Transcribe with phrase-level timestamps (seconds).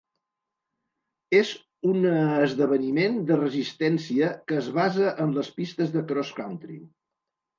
[1.39, 1.49] És
[1.89, 2.13] una
[2.45, 6.81] esdeveniment de resistència que es basa en les pistes de cross-country.